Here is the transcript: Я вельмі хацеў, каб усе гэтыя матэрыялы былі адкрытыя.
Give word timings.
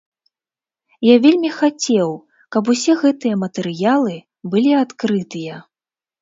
Я 1.07 1.15
вельмі 1.25 1.51
хацеў, 1.57 2.09
каб 2.55 2.71
усе 2.73 2.95
гэтыя 3.03 3.35
матэрыялы 3.43 4.15
былі 4.55 4.71
адкрытыя. 4.81 5.61